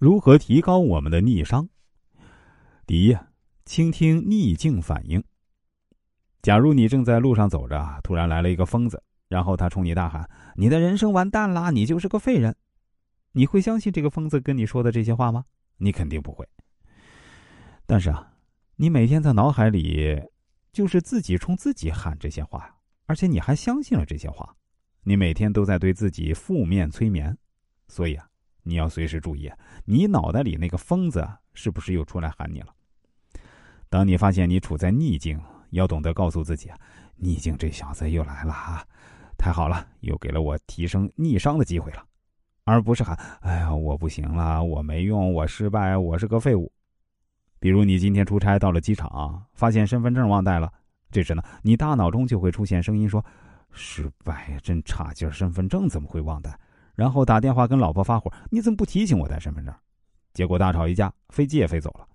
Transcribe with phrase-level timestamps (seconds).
[0.00, 1.68] 如何提高我们的逆商？
[2.86, 3.14] 第一，
[3.66, 5.22] 倾听逆境反应。
[6.40, 10.26] 假如你正在路上走着，突然来了一个疯子，然后他冲你大喊
[10.56, 12.56] ：“你的人生完蛋啦，你就是个废人。”
[13.32, 15.44] 你会相信这个疯子跟你说的这些话吗？
[15.76, 16.48] 你肯定不会。
[17.84, 18.32] 但是啊，
[18.76, 20.18] 你每天在脑海里
[20.72, 22.74] 就是自己冲自己喊这些话，
[23.04, 24.56] 而且你还相信了这些话，
[25.02, 27.36] 你每天都在对自己负面催眠，
[27.86, 28.26] 所以啊。
[28.62, 29.50] 你要随时注意，
[29.84, 32.68] 你脑袋里那个疯子是不是又出来喊你了？
[33.88, 35.40] 当你发现你处在逆境，
[35.70, 36.70] 要懂得告诉自己，
[37.16, 38.84] 逆境这小子又来了啊！
[39.36, 42.04] 太好了，又给了我提升逆商的机会了，
[42.64, 46.70] 而不是喊“哎呀，我不行了，我没用，我失败，我是个废物”。
[47.58, 50.72] 比如你今天出差到了机场，发现身份证忘带了，
[51.10, 53.24] 这时呢，你大脑中就会出现声音说
[53.72, 56.56] ：“失败，真差劲，身份证怎么会忘带？”
[57.00, 59.74] 然后打电话跟老婆发火：“你怎么不提醒我带身份证？”
[60.34, 62.06] 结果大吵一架，飞机也飞走了。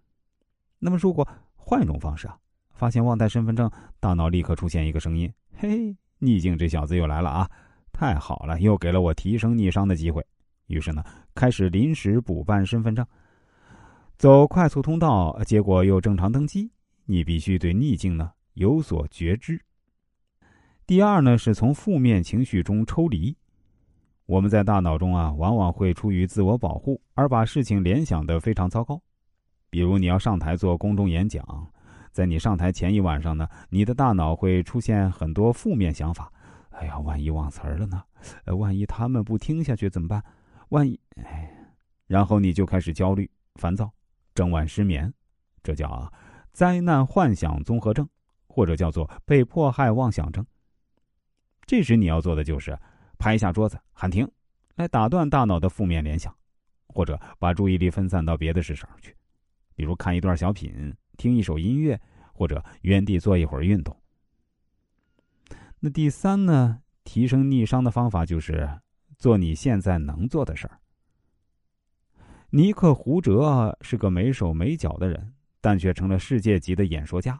[0.77, 2.37] 那么如果换一种方式啊，
[2.75, 3.67] 发现忘带身份证，
[3.99, 7.49] 大脑立刻出现一个声音：“嘿，逆境这小子又来了啊！
[7.91, 10.23] 太好了，又给了我提升逆商的机会。”
[10.67, 13.03] 于是呢，开始临时补办身份证，
[14.19, 16.71] 走快速通道，结果又正常登机。
[17.05, 19.59] 你必须对逆境呢有所觉知。
[20.85, 23.35] 第二呢，是从负面情绪中抽离。
[24.25, 28.99] 我们在大脑中啊，往往会出于自我保护而把事情联想的非常糟糕。
[29.69, 31.45] 比如你要上台做公众演讲，
[32.11, 36.31] 在你上台前一晚上呢，你的大脑会出现很多负面想法。
[36.71, 38.01] 哎呀，万一忘词儿了呢？
[38.45, 40.23] 呃，万一他们不听下去怎么办？
[40.69, 40.99] 万一……
[41.17, 41.55] 哎，
[42.07, 43.91] 然后你就开始焦虑、烦躁，
[44.33, 45.13] 整晚失眠，
[45.61, 46.11] 这叫
[46.51, 48.09] 灾难幻想综合症，
[48.47, 50.43] 或者叫做被迫害妄想症。
[51.67, 52.75] 这时你要做的就是。
[53.17, 54.29] 拍一下桌子，喊停，
[54.75, 56.35] 来打断大脑的负面联想，
[56.87, 59.15] 或者把注意力分散到别的事上去，
[59.75, 61.99] 比如看一段小品、听一首音乐，
[62.33, 63.95] 或者原地做一会儿运动。
[65.79, 66.81] 那第三呢？
[67.03, 68.67] 提升逆商的方法就是
[69.19, 70.79] 做你现在能做的事儿。
[72.49, 77.39] 尼克胡哲是个没手没脚的人，但却成了世界级的演说家。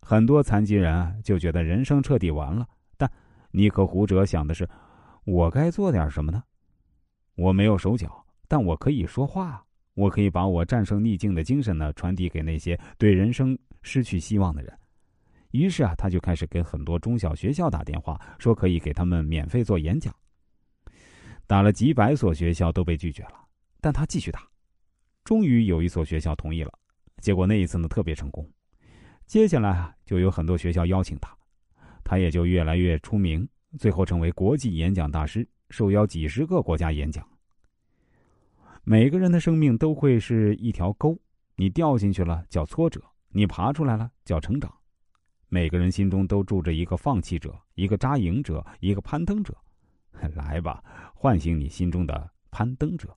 [0.00, 2.66] 很多残疾人就觉得人生彻底完了，
[2.96, 3.10] 但
[3.50, 4.66] 尼克胡哲想的是。
[5.28, 6.42] 我该做点什么呢？
[7.34, 9.62] 我没有手脚，但我可以说话。
[9.92, 14.78] 我可以把我战胜逆境的精神呢传递给那些对人生失去希望的人。
[15.50, 20.14] 于是啊，他就开始给很多中小学校打电话，说可以给他们免费做演讲。
[21.46, 23.34] 打了几百所学校都被拒绝了，
[23.82, 24.48] 但他继续打。
[25.24, 26.72] 终于有一所学校同意了，
[27.20, 28.50] 结果那一次呢特别成功。
[29.26, 31.36] 接下来啊，就有很多学校邀请他，
[32.02, 33.46] 他也就越来越出名。
[33.78, 37.26] 最后成为国际演讲大师，受邀几十个国家演讲。
[38.82, 41.18] 每个人的生命都会是一条沟，
[41.56, 44.72] 你掉进去了叫挫折，你爬出来了叫成长。
[45.48, 49.56] 每个人心中都住着一个放弃者，一个扎营者，一个攀登者。
[50.34, 50.82] 来吧，
[51.14, 53.16] 唤醒你心中的攀登者。